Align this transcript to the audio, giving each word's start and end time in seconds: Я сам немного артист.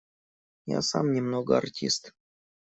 Я 0.65 0.81
сам 0.81 1.13
немного 1.13 1.55
артист. 1.59 2.15